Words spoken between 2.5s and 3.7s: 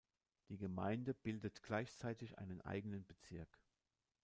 eigenen Bezirk.